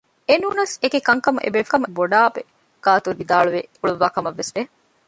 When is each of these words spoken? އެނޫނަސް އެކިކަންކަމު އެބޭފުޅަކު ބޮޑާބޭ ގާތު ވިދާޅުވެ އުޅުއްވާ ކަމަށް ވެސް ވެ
އެނޫނަސް 0.29 0.75
އެކިކަންކަމު 0.81 1.39
އެބޭފުޅަކު 1.43 1.87
ބޮޑާބޭ 1.97 2.41
ގާތު 2.85 3.09
ވިދާޅުވެ 3.19 3.61
އުޅުއްވާ 3.79 4.07
ކަމަށް 4.15 4.37
ވެސް 4.39 4.53
ވެ 4.55 4.61